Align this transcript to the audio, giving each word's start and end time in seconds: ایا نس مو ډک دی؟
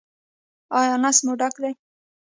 ایا 0.77 0.95
نس 1.03 1.17
مو 1.25 1.33
ډک 1.39 1.55
دی؟ 1.63 1.71